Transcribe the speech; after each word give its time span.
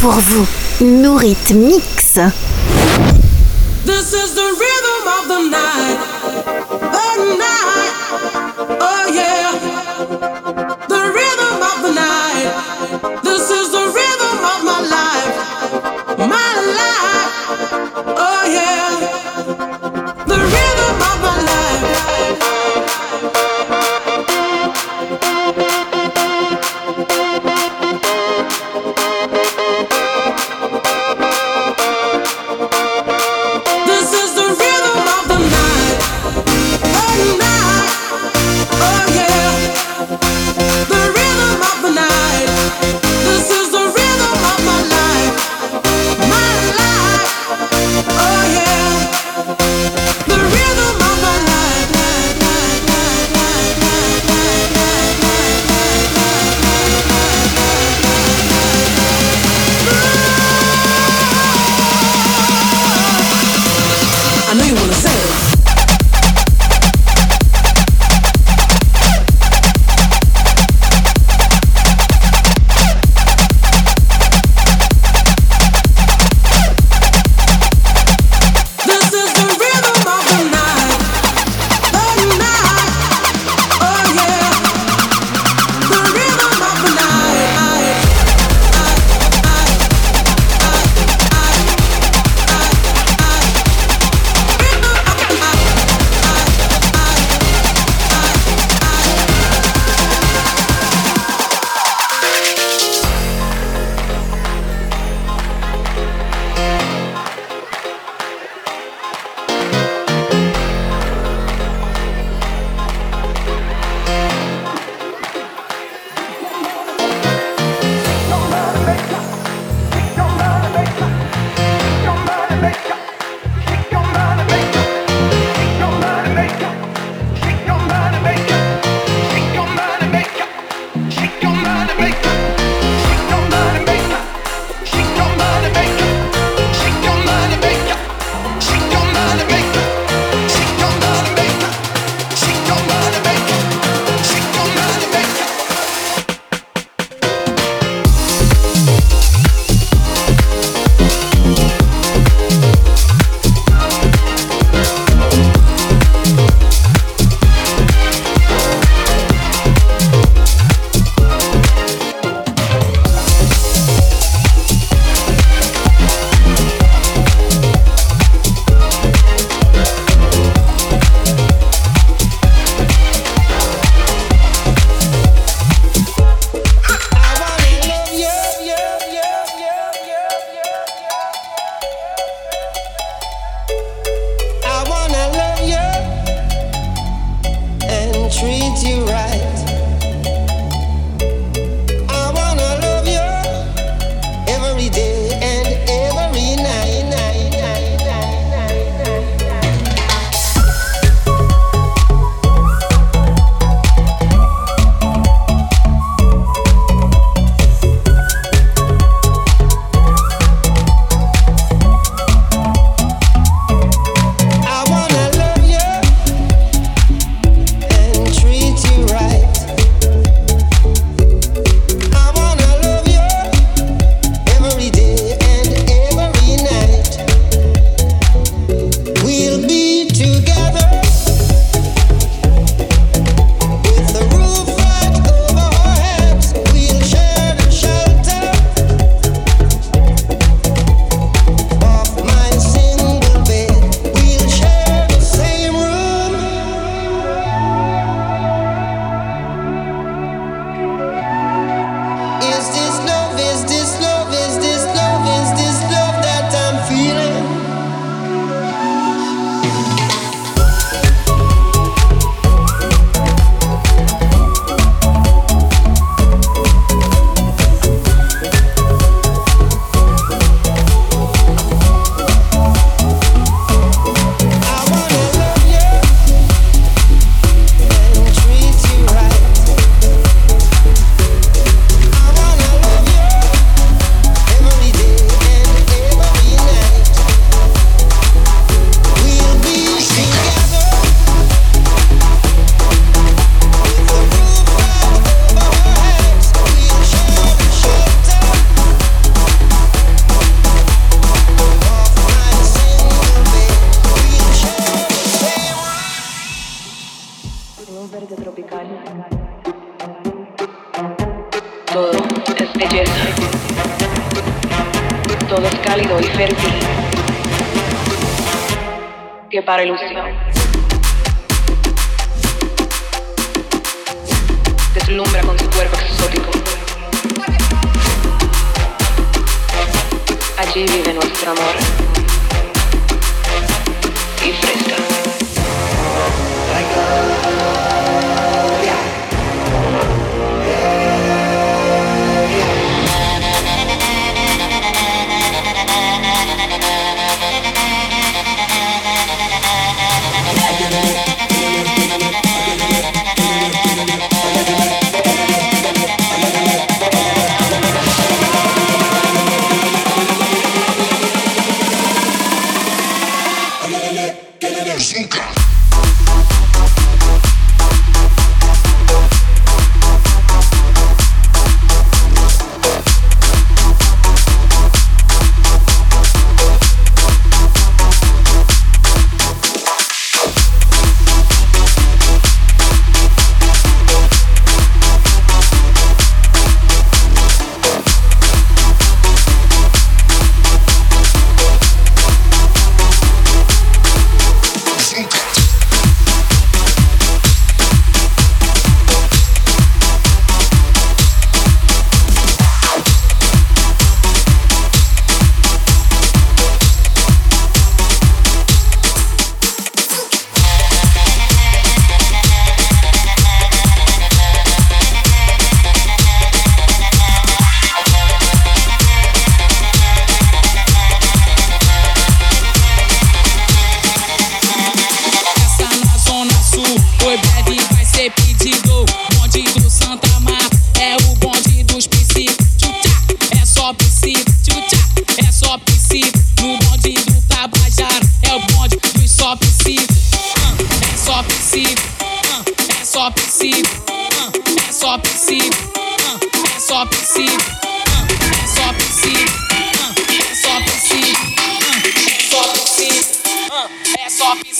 pour 0.00 0.12
vous. 0.12 0.46
Nourrit 0.80 1.36
Mix. 1.54 2.18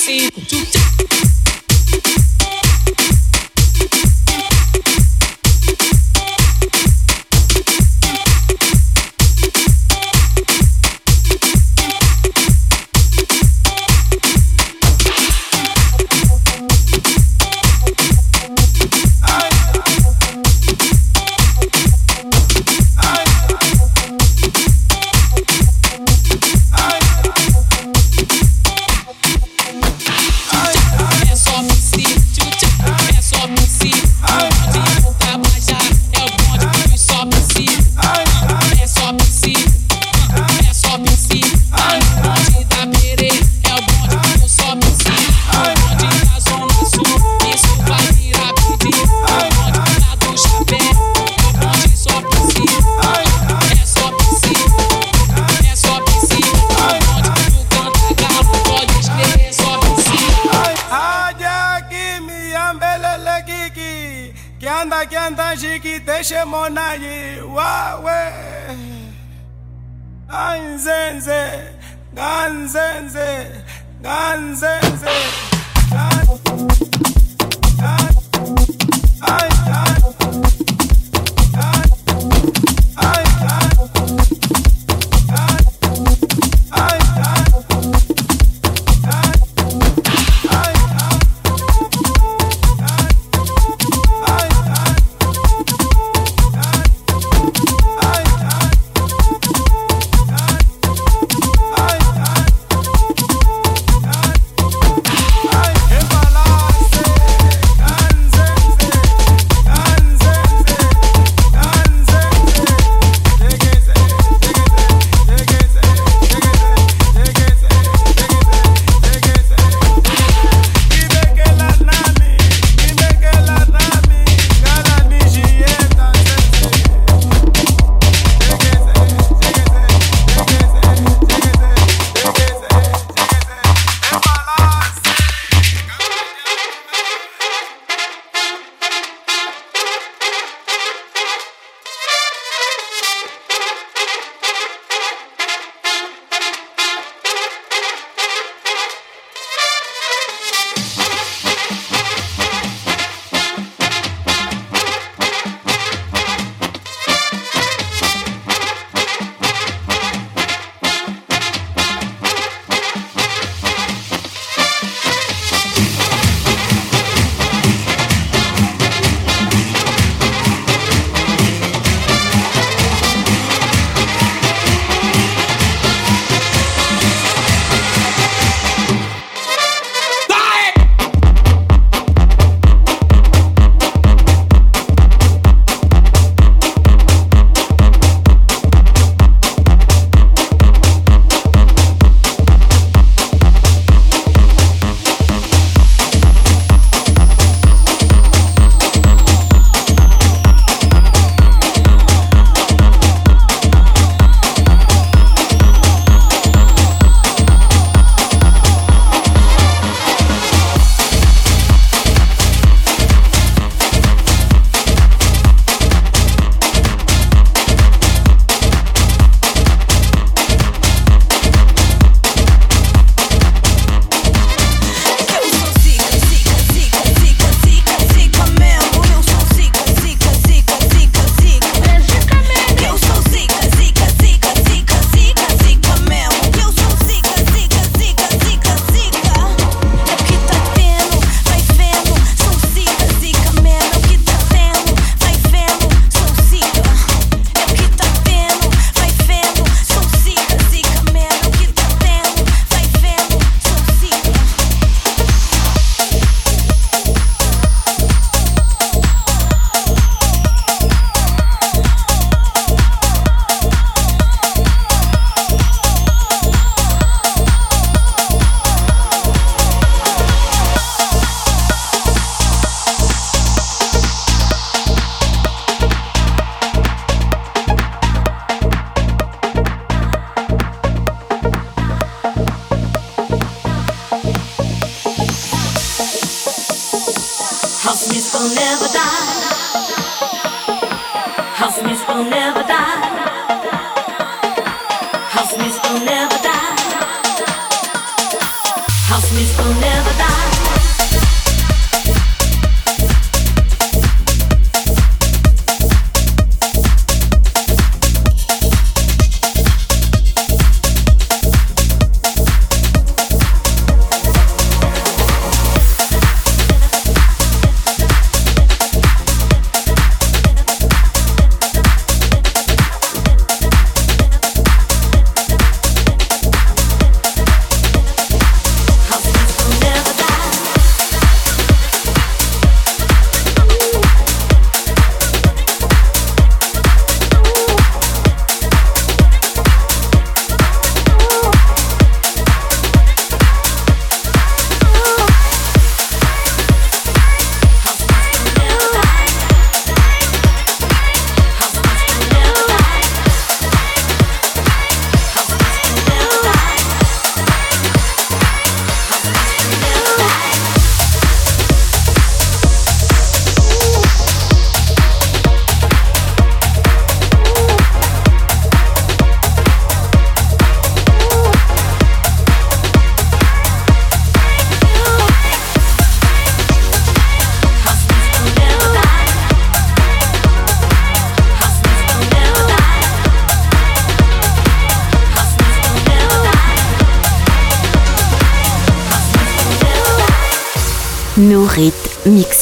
see. 0.09 1.08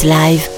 Live. 0.06 0.55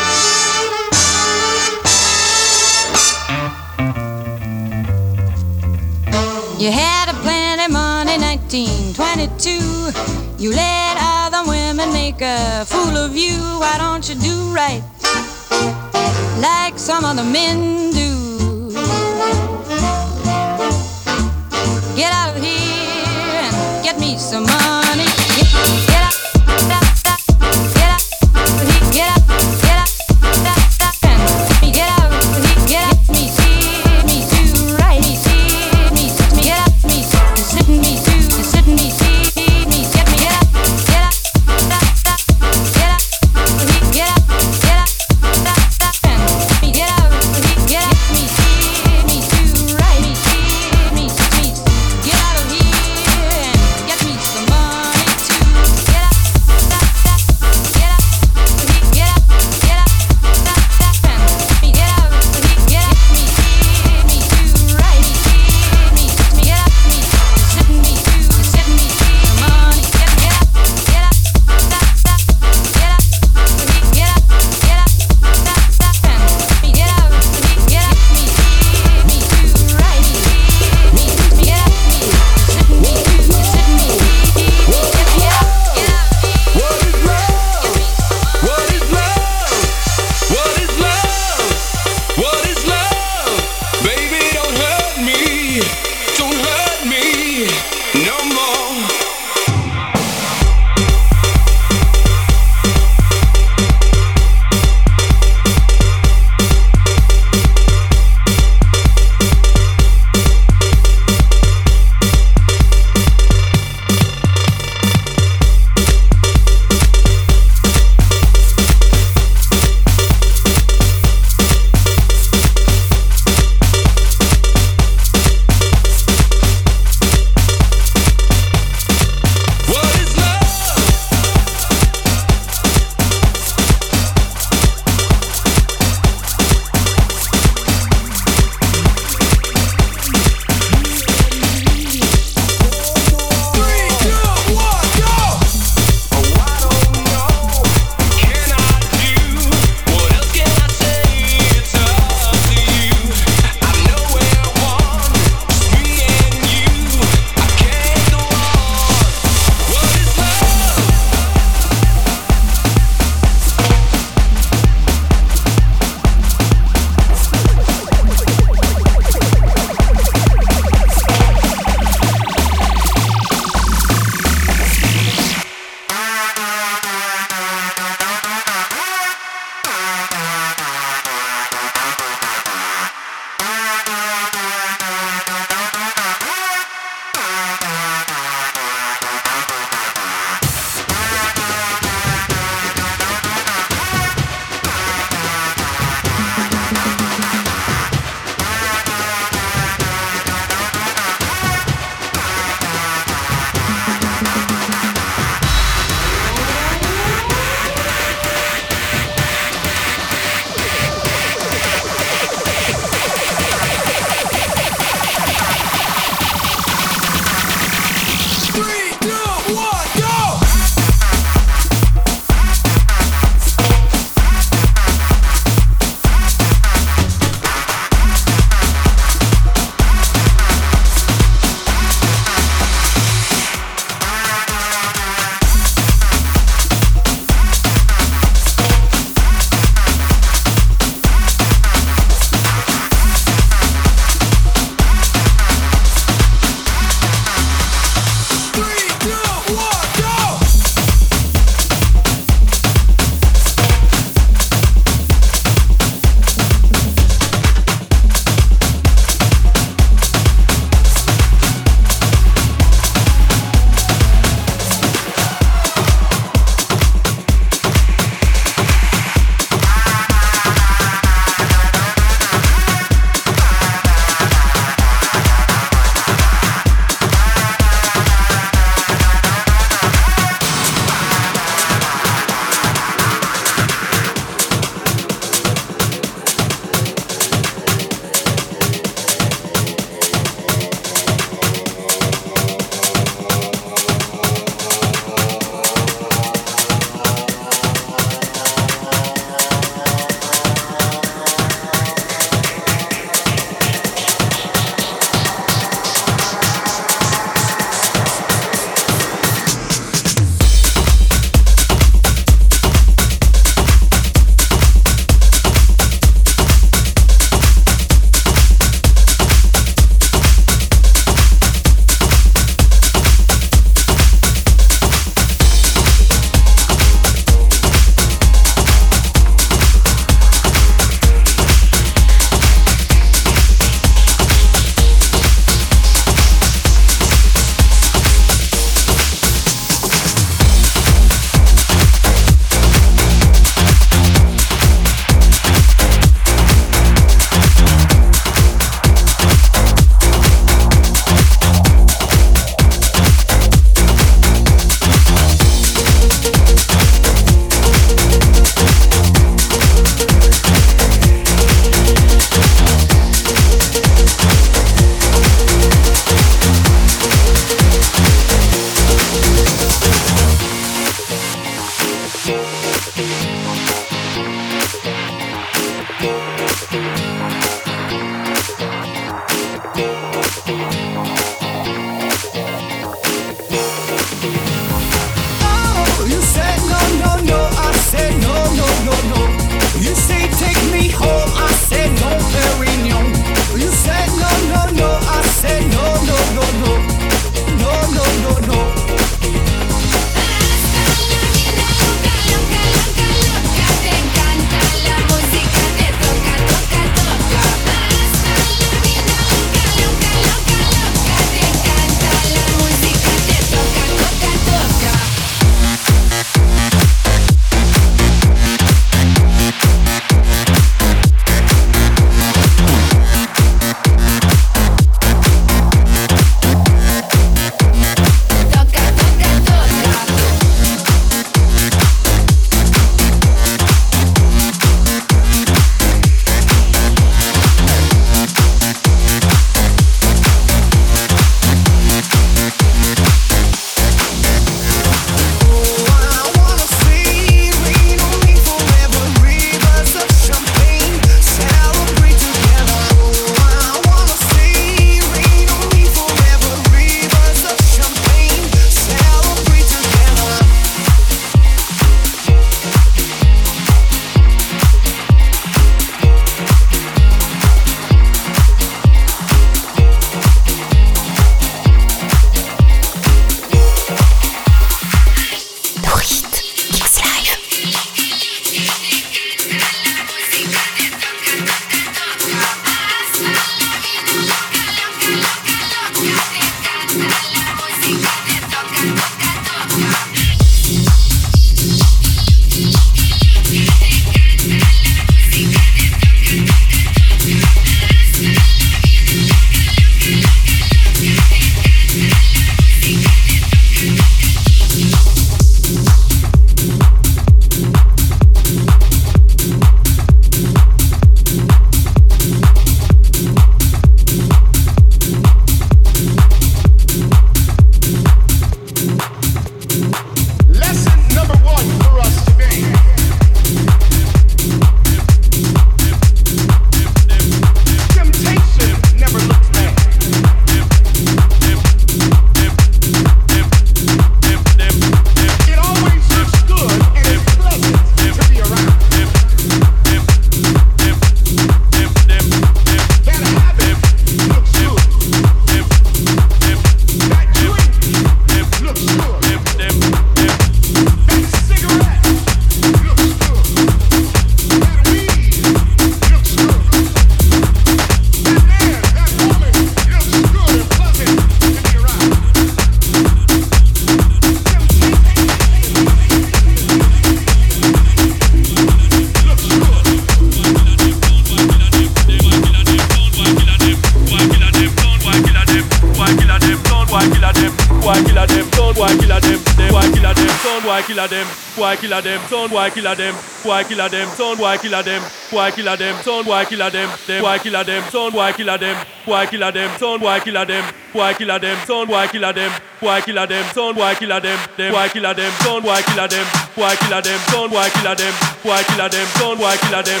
Killer 582.84 582.96
them, 582.96 583.14
boy 583.42 583.64
killer 583.64 583.88
them, 583.88 584.08
son 584.10 584.36
boy 584.36 584.58
killer 584.58 584.82
them, 584.82 585.02
boy 585.32 585.50
them, 585.76 585.96
son 586.04 586.22
boy 586.22 586.44
killer 586.44 586.68
them, 586.70 586.90
them 587.06 587.22
boy 587.22 587.38
them, 587.64 587.82
son 587.90 588.12
boy 588.12 588.30
killer 588.32 588.58
them, 588.58 588.76
boy 589.06 589.24
killer 589.26 589.50
them, 589.52 589.70
son 589.78 589.98
boy 590.00 590.20
killer 590.20 590.44
them, 590.44 590.62
boy 590.92 591.14
killer 591.14 591.38
them, 591.38 591.56
son 591.64 591.88
boy 591.88 592.06
killer 592.08 592.32
them, 592.34 592.52
boy 592.82 593.00
killer 593.00 593.26
them, 593.26 593.44
son 593.54 593.74
boy 593.74 593.94
killer 593.94 594.20
them, 594.20 594.38
them 594.58 594.72
boy 594.72 594.88
killer 594.92 595.14
them, 595.14 595.32
son 595.40 595.62
boy 595.62 595.80
killer 595.80 596.08
them, 596.08 596.26
boy 596.54 596.76
killer 596.76 597.00
them, 597.00 597.18
son 597.32 597.48
boy 597.48 597.68
killer 597.72 597.96
them, 597.96 598.12
boy 598.44 598.62
killer 598.68 598.88
them, 598.92 599.06
son 599.16 599.38
boy 599.40 599.56
killer 599.64 599.80
them, 599.80 600.00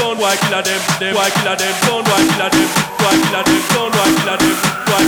son 0.00 0.16
boy 0.16 0.32
killer 0.40 0.62
them, 0.64 0.80
them 0.96 1.12
them, 1.60 1.76
son 1.84 2.04
boy 2.08 2.24
killer 2.24 2.48
them, 2.48 2.66
son 2.72 2.92
boy 2.96 3.04
killer 3.20 3.36
them, 3.36 3.36
boy 3.36 3.36
them, 3.44 3.60
son 3.68 3.92
boy 3.92 4.08
killer 4.16 4.38
them, 4.40 4.56
son 4.56 5.04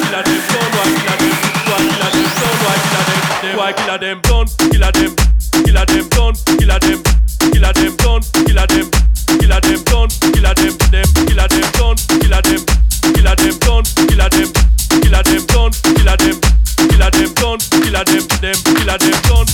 boy 3.57 3.73
killer 3.73 3.99
them, 3.99 4.21
them 4.21 4.21
son 4.29 4.93
them, 4.93 5.38
kill 5.65 5.75
them 5.75 6.09
done, 6.09 6.35
kill 6.59 6.69
them, 6.69 7.03
kill 7.39 7.65
them 7.73 7.97
done, 7.97 8.23
kill 8.47 8.61
them, 8.67 8.87
kill 9.27 9.53
them 9.61 9.83
done, 9.85 10.09
kill 10.21 10.47
them, 10.55 10.75
them, 10.93 11.09
kill 11.27 11.39
them 11.39 11.67
done, 11.73 11.97
kill 12.09 12.31
them, 12.31 12.61
kill 13.03 13.25
them 13.25 13.59
done, 13.59 13.83
kill 13.95 14.23
them, 14.29 14.49
kill 15.03 15.23
them 15.23 15.47
done, 15.47 15.73
kill 15.83 16.09
them, 16.17 16.39
kill 16.77 17.11
them 17.11 17.35
done, 17.35 17.59
kill 17.71 17.93
them, 17.93 18.27
them, 18.41 18.57
kill 18.65 18.99
them 18.99 19.23
done. 19.23 19.48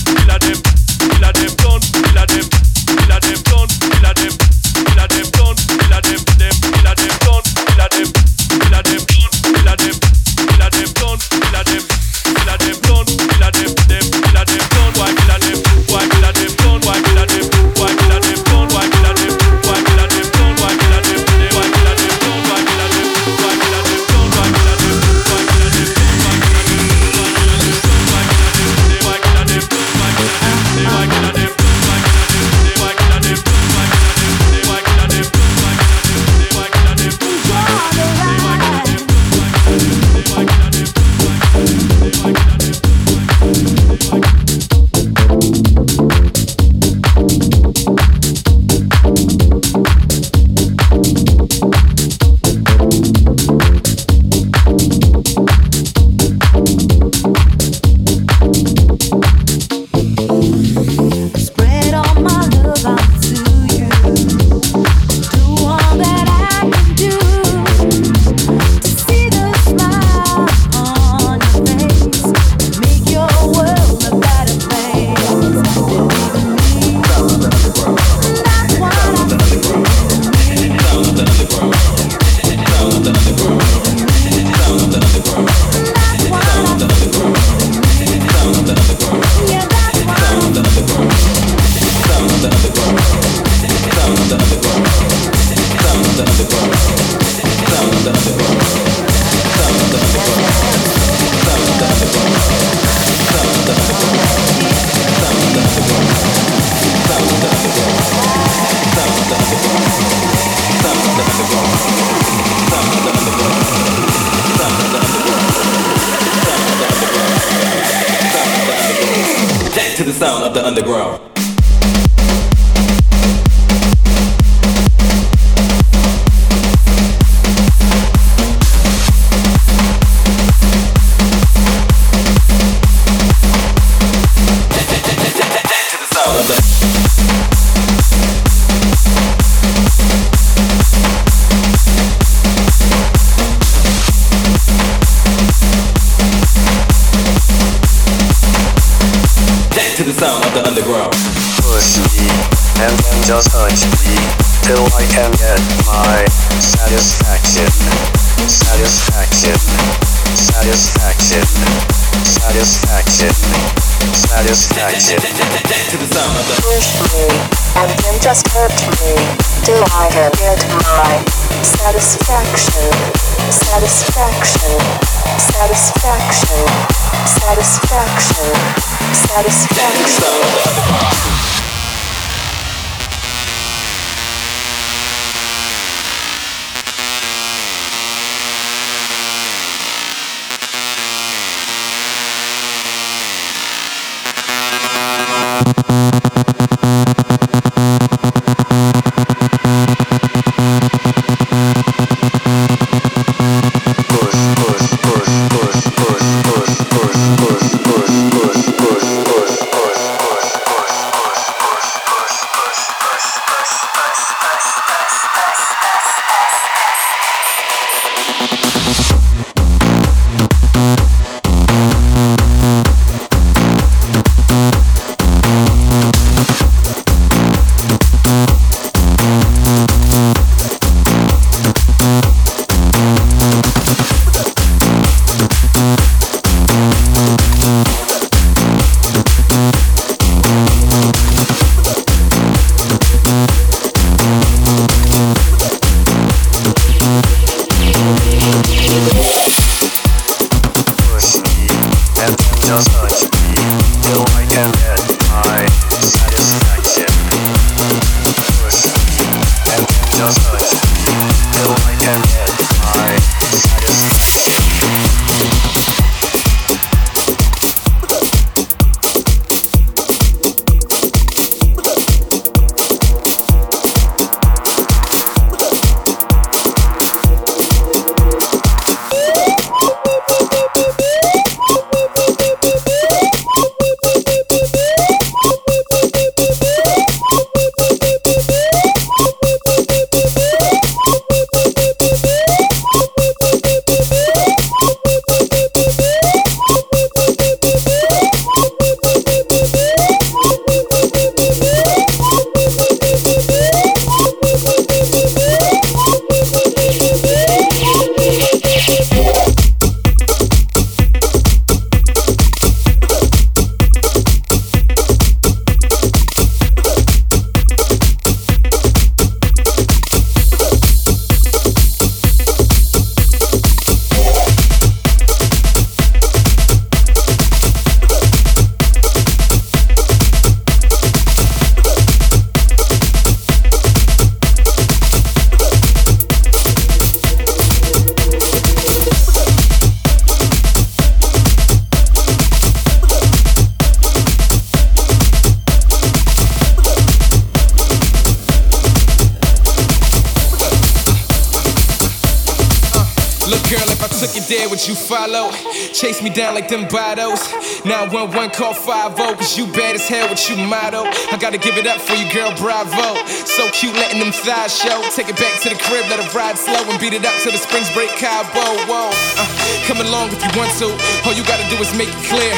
You 354.87 354.95
follow? 354.95 355.51
Chase 355.93 356.21
me 356.21 356.29
down 356.29 356.53
like 356.53 356.67
them 356.67 356.87
bottles. 356.87 357.41
911 357.85 358.51
call 358.51 358.73
5 358.73 359.15
cause 359.15 359.57
you 359.57 359.65
bad 359.73 359.95
as 359.95 360.07
hell 360.07 360.29
with 360.29 360.41
you 360.49 360.57
motto. 360.67 361.05
I 361.31 361.37
gotta 361.39 361.57
give 361.57 361.77
it 361.77 361.87
up 361.87 362.01
for 362.01 362.13
you, 362.13 362.27
girl, 362.31 362.53
bravo. 362.57 363.17
So 363.25 363.69
cute, 363.71 363.95
letting 363.95 364.19
them 364.19 364.31
thighs 364.31 364.77
show. 364.77 365.01
Take 365.15 365.29
it 365.29 365.37
back 365.37 365.61
to 365.63 365.69
the 365.69 365.79
crib, 365.79 366.05
let 366.09 366.19
it 366.19 366.29
ride 366.33 366.57
slow 366.57 366.81
and 366.89 366.99
beat 366.99 367.13
it 367.13 367.25
up 367.25 367.33
till 367.41 367.51
the 367.51 367.61
springs 367.61 367.89
break 367.93 368.09
Cabo. 368.17 368.61
Whoa, 368.85 369.09
uh, 369.09 369.47
come 369.89 370.01
along 370.01 370.33
if 370.33 370.41
you 370.43 370.51
want 370.53 370.71
to. 370.81 370.93
All 371.25 371.33
you 371.33 371.45
gotta 371.45 371.65
do 371.69 371.77
is 371.81 371.89
make 371.97 372.09
it 372.09 372.21
clear. 372.29 372.53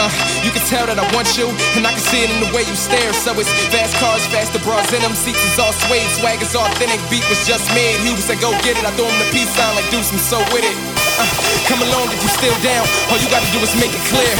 Uh, 0.00 0.08
you 0.40 0.50
can 0.50 0.64
tell 0.64 0.86
that 0.86 0.96
I 0.96 1.06
want 1.12 1.28
you, 1.36 1.50
and 1.76 1.84
I 1.84 1.92
can 1.92 2.00
see 2.00 2.24
it 2.24 2.30
in 2.30 2.40
the 2.40 2.50
way 2.56 2.64
you 2.64 2.76
stare. 2.78 3.12
So 3.12 3.36
it's 3.36 3.50
fast 3.68 3.92
cars, 4.00 4.24
faster 4.32 4.62
bras 4.64 4.88
in 4.96 5.02
them. 5.02 5.12
Seats 5.12 5.42
is 5.44 5.58
all 5.58 5.74
suede, 5.86 6.08
swag 6.18 6.40
is 6.40 6.54
authentic. 6.56 7.02
Beat 7.12 7.26
was 7.28 7.42
just 7.46 7.68
made. 7.76 8.00
He 8.00 8.16
said, 8.22 8.40
Go 8.40 8.50
get 8.64 8.78
it. 8.80 8.84
I 8.86 8.90
throw 8.96 9.06
him 9.06 9.18
the 9.20 9.28
peace 9.28 9.50
sign 9.52 9.74
like 9.76 9.88
Deuce, 9.90 10.10
I'm 10.10 10.18
so 10.18 10.38
with 10.54 10.64
it. 10.64 10.89
Uh, 11.20 11.28
come 11.68 11.84
along 11.84 12.08
if 12.08 12.20
you 12.24 12.30
still 12.32 12.56
down. 12.64 12.88
All 13.12 13.20
you 13.20 13.28
gotta 13.28 13.44
do 13.52 13.60
is 13.60 13.76
make 13.76 13.92
it 13.92 14.00
clear. 14.08 14.32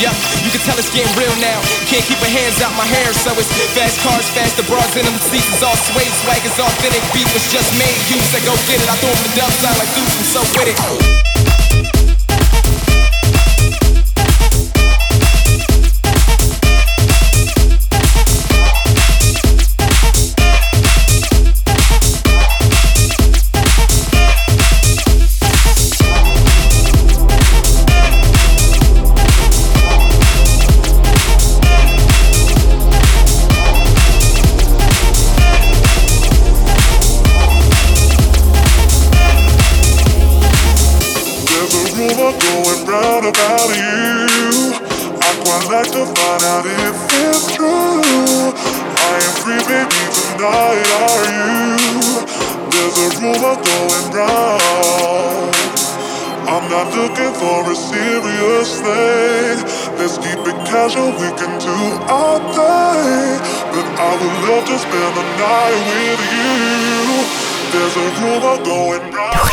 Yeah, 0.00 0.08
you 0.40 0.48
can 0.48 0.64
tell 0.64 0.74
it's 0.80 0.88
getting 0.88 1.12
real 1.20 1.36
now. 1.36 1.60
Can't 1.84 2.02
keep 2.08 2.16
her 2.16 2.32
hands 2.32 2.64
out 2.64 2.72
my 2.80 2.88
hair, 2.88 3.12
so 3.12 3.30
it's 3.36 3.52
fast 3.76 4.00
cars, 4.00 4.24
faster 4.32 4.64
bras 4.64 4.88
in 4.96 5.04
them. 5.04 5.14
Seats 5.20 5.52
is 5.52 5.62
all 5.62 5.76
suede, 5.76 6.14
swag 6.24 6.40
is 6.48 6.56
authentic. 6.56 7.04
Beat 7.12 7.28
was 7.28 7.44
just 7.52 7.68
made. 7.76 7.98
You 8.08 8.16
said, 8.32 8.40
Go 8.48 8.56
get 8.64 8.80
it. 8.80 8.88
I 8.88 8.96
throw 9.04 9.12
him 9.12 9.20
the 9.20 9.32
dub 9.36 9.52
sign 9.60 9.76
like 9.76 9.92
Deuce, 9.92 10.16
I'm 10.16 10.24
so 10.24 10.40
with 10.56 10.72
it. 10.72 11.23
Going 43.24 43.34
about 43.34 43.70
you. 43.72 44.74
I 45.16 45.30
quite 45.40 45.66
like 45.72 45.90
to 45.92 46.04
find 46.04 46.42
out 46.44 46.66
if 46.66 46.96
it's 47.12 47.54
true. 47.54 48.52
I 48.96 49.14
am 49.16 49.34
free, 49.40 49.62
baby, 49.64 50.02
tonight, 50.12 50.88
are 51.00 51.24
you? 51.32 51.78
There's 52.68 52.96
a 53.00 53.08
rumor 53.20 53.56
going 53.56 54.06
round. 54.12 55.54
I'm 56.44 56.68
not 56.68 56.92
looking 56.92 57.32
for 57.40 57.70
a 57.70 57.74
serious 57.74 58.80
thing. 58.80 59.56
Let's 59.96 60.18
keep 60.18 60.40
it 60.44 60.58
casual, 60.68 61.12
we 61.12 61.30
can 61.38 61.52
do 61.60 61.78
our 62.12 62.38
thing. 62.52 63.40
But 63.72 63.86
I 63.96 64.12
would 64.20 64.36
love 64.48 64.64
to 64.68 64.78
spend 64.78 65.12
the 65.16 65.24
night 65.40 65.80
with 65.88 66.20
you. 66.34 66.54
There's 67.72 67.96
a 67.96 68.06
rumor 68.20 68.64
going 68.64 69.12
round. 69.12 69.43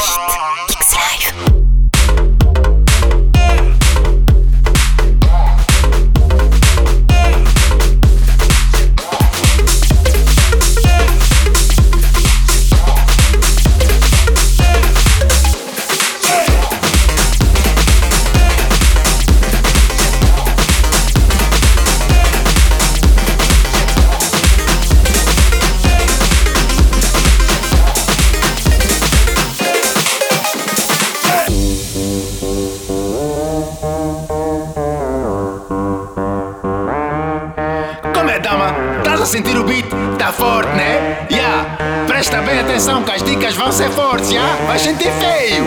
você 43.72 43.90
forte, 43.92 44.36
hein? 44.36 44.42
Vai 44.68 44.78
sentir 44.78 45.10
feio! 45.14 45.66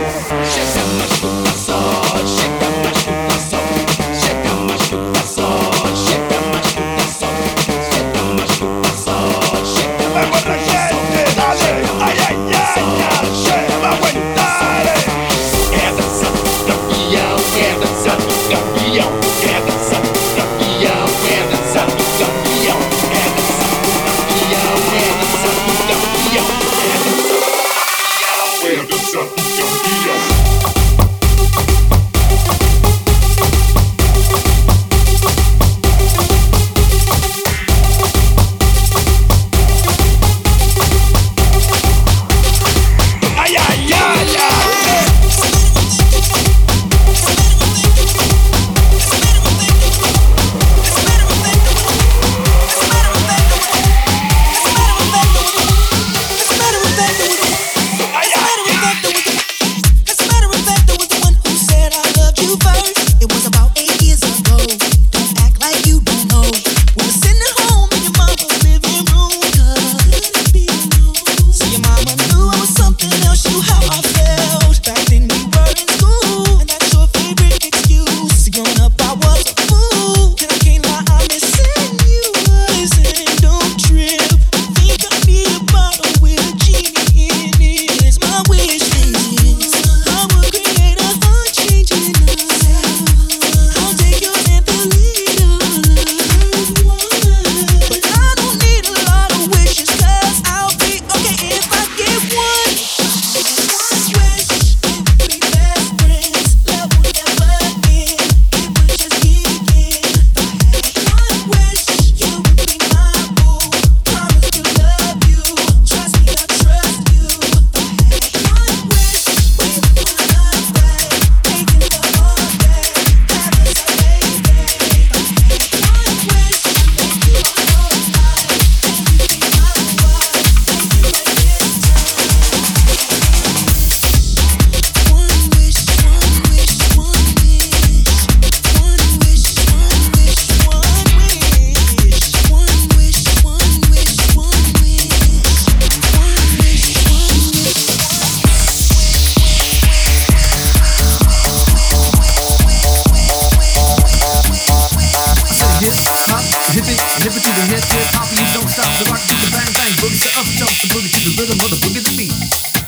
hip, 157.70 157.84
hip, 157.88 158.08
hop, 158.12 158.28
you 158.32 158.44
don't 158.52 158.68
stop 158.68 158.90
the 159.00 159.06
rock 159.08 159.20
to 159.24 159.34
the 159.40 159.48
bang, 159.52 159.70
bang, 159.72 159.92
boogie 160.00 160.20
to 160.22 160.30
up, 160.36 160.48
jump 160.58 160.74
the 160.84 160.88
boogie 160.92 161.12
to 161.12 161.20
the 161.28 161.32
rhythm 161.38 161.58
of 161.64 161.70
the 161.72 161.80
boogie 161.80 162.04
the 162.04 162.14
beat. 162.16 162.34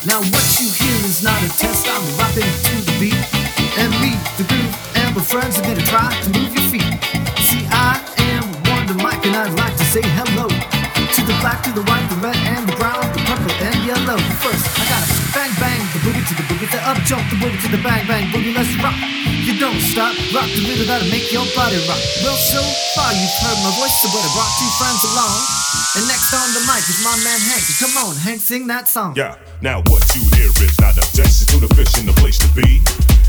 Now 0.04 0.20
what 0.34 0.46
you 0.60 0.68
hear 0.70 0.96
is 1.06 1.22
not 1.22 1.36
a 1.42 1.50
test, 1.56 1.88
I'm 1.88 2.04
rapping 2.20 2.46
to 2.46 2.74
the 2.84 2.94
beat. 3.00 3.20
And 3.80 3.92
me, 4.00 4.16
the 4.36 4.44
groove, 4.48 4.72
and 4.96 5.14
my 5.16 5.22
friends 5.22 5.58
are 5.58 5.66
gonna 5.66 5.84
try 5.84 6.08
to 6.08 6.28
move 6.32 6.52
your 6.52 6.66
feet. 6.68 6.88
See, 7.44 7.64
I 7.70 8.00
am 8.36 8.44
on 8.76 8.86
the 8.86 8.96
mic 9.00 9.20
and 9.26 9.36
I'd 9.36 9.54
like 9.56 9.76
to 9.76 9.86
say 9.86 10.02
hello 10.02 10.48
to 10.48 11.20
the 11.24 11.36
black, 11.40 11.62
to 11.64 11.72
the 11.72 11.84
white, 11.88 12.05
to 16.26 16.34
the 16.34 16.42
boogie, 16.50 16.66
the 16.66 16.80
up 16.82 16.98
jump 17.06 17.22
the 17.30 17.38
boogie 17.38 17.60
to 17.62 17.70
the 17.70 17.78
bang 17.86 18.02
bang 18.10 18.26
boogie. 18.34 18.50
Let's 18.50 18.74
rock. 18.82 18.98
You 19.46 19.54
don't 19.62 19.78
stop, 19.78 20.10
rock 20.34 20.50
the 20.50 20.62
rhythm 20.66 20.90
that'll 20.90 21.06
make 21.06 21.30
your 21.30 21.46
body 21.54 21.78
rock. 21.86 22.02
Well, 22.26 22.34
so 22.34 22.58
far 22.98 23.14
you've 23.14 23.38
heard 23.38 23.58
my 23.62 23.70
voice, 23.78 23.94
so 24.02 24.10
but 24.10 24.26
I 24.26 24.30
brought 24.34 24.50
two 24.58 24.70
friends 24.74 25.02
along. 25.06 25.38
And 25.94 26.04
next 26.10 26.34
on 26.34 26.50
the 26.50 26.62
mic 26.66 26.82
is 26.90 26.98
my 27.06 27.14
man 27.22 27.38
Hank. 27.38 27.62
Come 27.78 27.94
on, 28.02 28.18
Hank, 28.18 28.42
sing 28.42 28.66
that 28.66 28.90
song. 28.90 29.14
Yeah, 29.14 29.38
now 29.62 29.86
what 29.86 30.02
you 30.18 30.26
hear 30.34 30.50
is 30.50 30.74
not 30.82 30.98
it's 30.98 31.46
to 31.46 31.56
the 31.62 31.70
fish 31.78 31.94
in 32.02 32.10
the 32.10 32.16
place 32.18 32.42
to 32.42 32.48
be. 32.58 32.82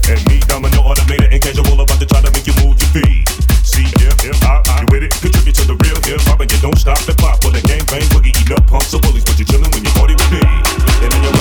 And 0.10 0.18
me, 0.26 0.42
domino, 0.50 0.82
automated, 0.82 1.30
and 1.30 1.42
casual, 1.42 1.78
about 1.78 2.02
to 2.02 2.08
try 2.10 2.22
to 2.26 2.32
make 2.34 2.50
you 2.50 2.58
move 2.66 2.82
your 2.82 2.92
feet. 2.98 3.30
See, 3.62 3.86
yeah, 4.02 4.16
hip 4.26 4.42
hop, 4.42 4.66
you 4.66 4.88
with 4.90 5.06
it? 5.06 5.14
Contribute 5.22 5.54
to 5.62 5.70
the 5.70 5.78
real 5.86 6.00
hip 6.02 6.24
hop, 6.26 6.42
and 6.42 6.50
you 6.50 6.58
don't 6.66 6.80
stop 6.82 6.98
the 7.06 7.14
pop 7.14 7.46
for 7.46 7.54
the 7.54 7.62
gang 7.62 7.86
bang 7.94 8.08
boogie, 8.10 8.34
eat 8.34 8.50
up 8.50 8.66
pumps 8.66 8.90
of 8.98 9.06
bullies, 9.06 9.22
but 9.22 9.38
you're 9.38 9.46
chillin' 9.46 9.70
when 9.70 9.86
you 9.86 9.94
party 9.94 10.18
with 10.18 10.32
me. 10.34 10.42
And 10.42 11.14
then 11.14 11.22
you're 11.22 11.37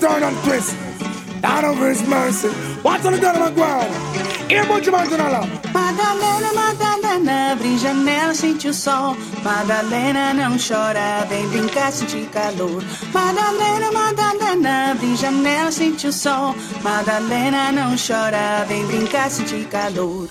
turn 0.00 0.22
and 0.22 0.36
twist. 0.44 0.76
Out 1.42 1.64
of 1.64 1.78
his 1.78 2.02
mercy. 2.08 2.48
What's 2.82 3.06
on 3.06 3.12
the 3.12 3.30
of 3.30 3.38
my 3.38 3.50
put 4.66 4.86
your 4.86 4.96
hands 4.96 5.12
on 5.12 5.20
Allah. 5.20 5.46
Madalena, 5.72 6.52
Madalena, 6.54 7.52
abre 7.52 7.78
janela, 7.78 8.34
sente 8.34 8.68
o 8.68 8.74
sol. 8.74 9.16
Madalena, 9.44 10.34
não 10.34 10.56
chora, 10.58 11.26
vem 11.28 11.46
brincar, 11.48 11.92
sentir 11.92 12.26
calor. 12.30 12.82
Madalena, 13.12 13.92
Madalena, 13.92 14.90
abre 14.92 15.16
janela, 15.16 15.70
sente 15.70 16.06
o 16.06 16.12
sol. 16.12 16.54
Madalena, 16.82 17.72
não 17.72 17.94
chora, 17.96 18.64
vem 18.66 18.84
brincar, 18.86 19.30
sentir 19.30 19.66
calor. 19.68 20.28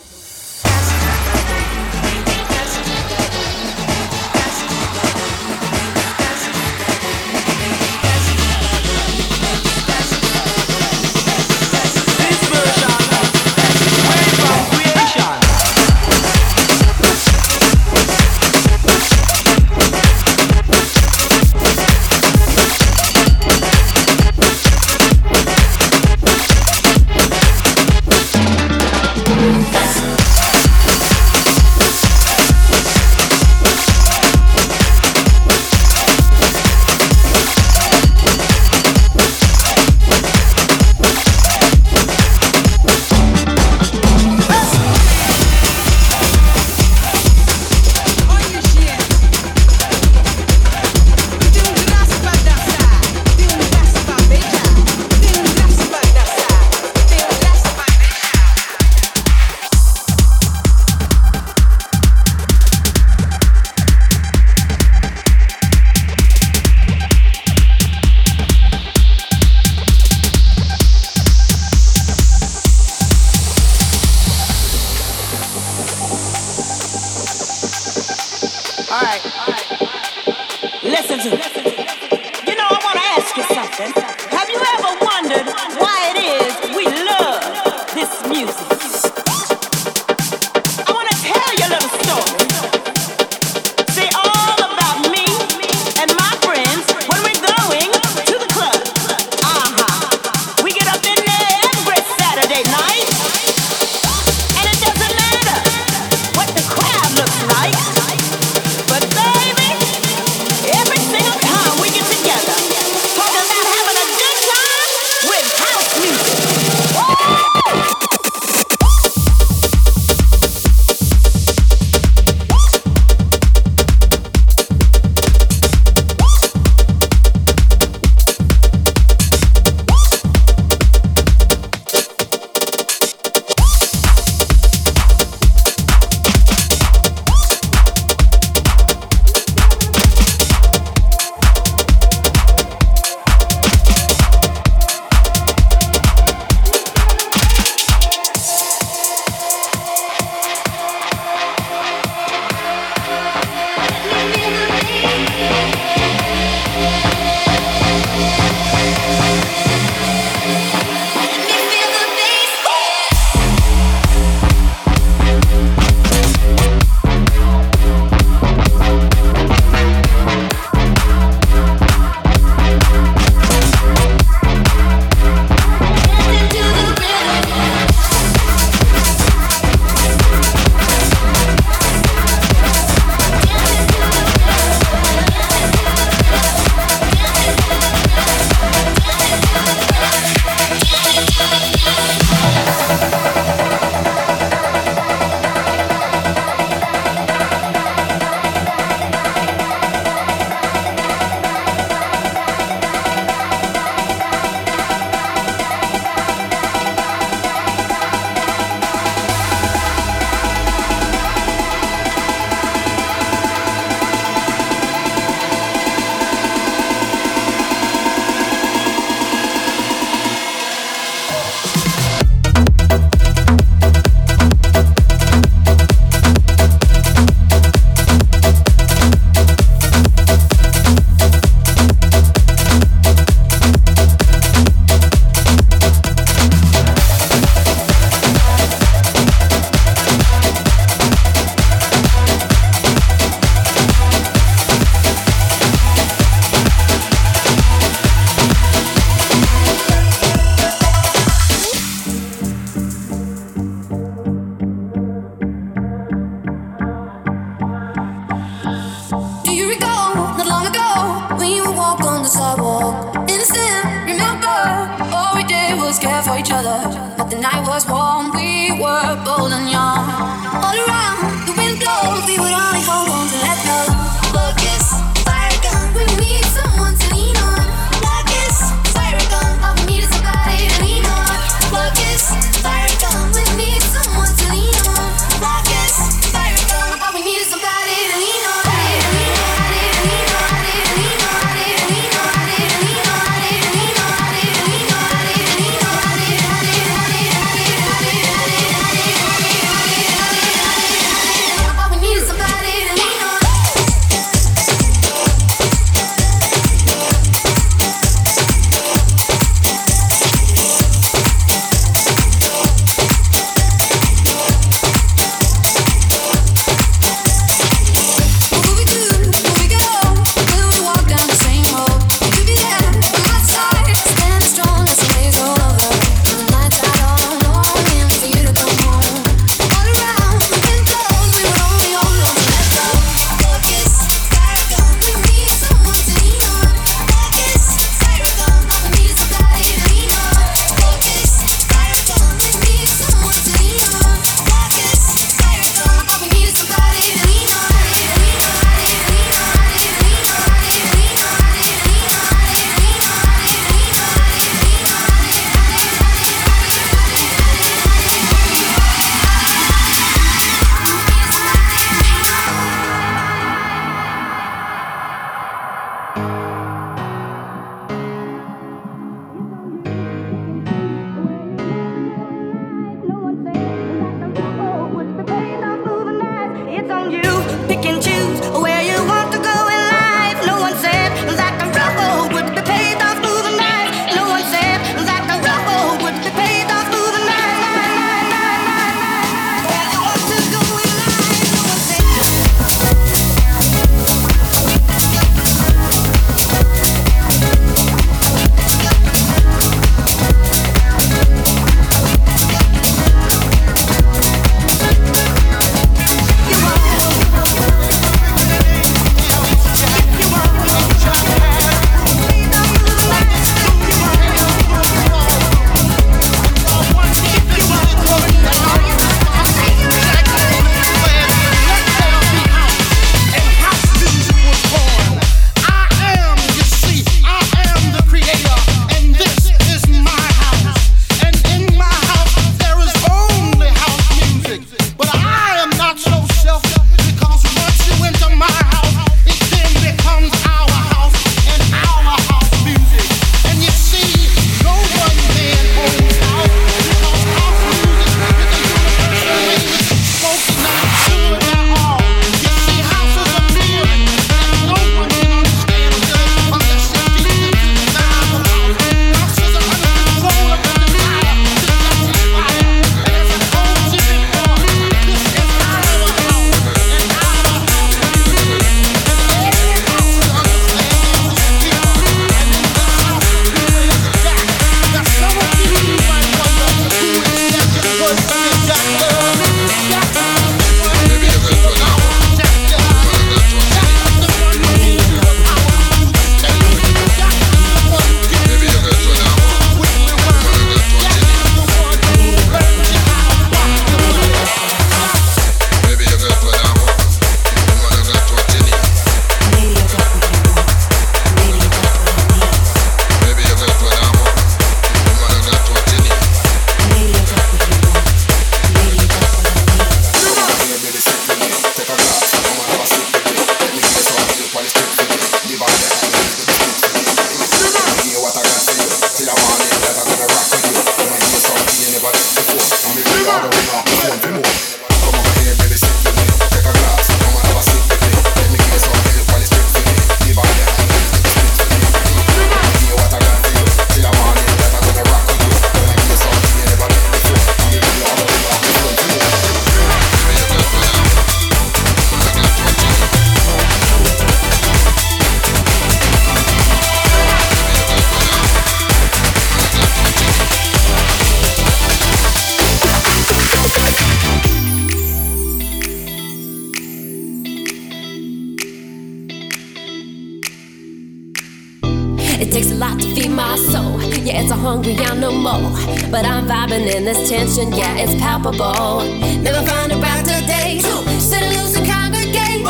Tension, 567.27 567.73
yeah, 567.73 567.97
it's 567.97 568.15
palpable. 568.15 569.03
Never 569.41 569.65
find 569.67 569.91
a 569.91 569.97
brighter 569.97 570.45
day. 570.47 570.79
Sit 571.19 571.41
loose 571.41 571.75
and 571.75 571.85
congregate. 571.85 572.63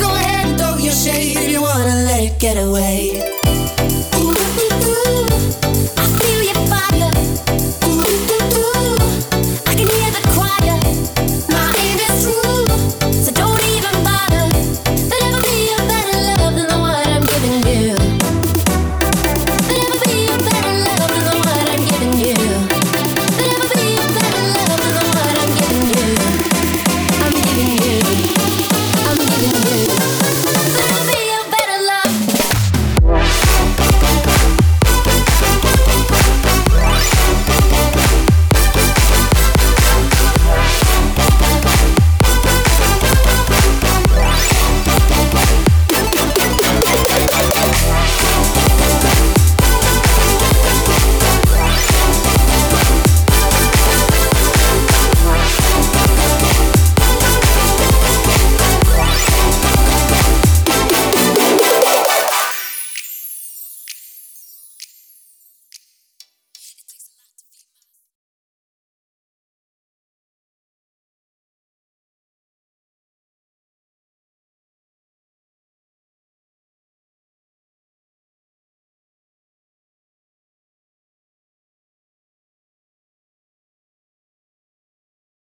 Go 0.00 0.12
ahead 0.12 0.48
and 0.48 0.58
throw 0.58 0.76
your 0.78 0.92
shade 0.92 1.36
if 1.36 1.48
you 1.48 1.62
wanna 1.62 1.94
let 2.06 2.20
it 2.20 2.40
get 2.40 2.56
away. 2.56 3.39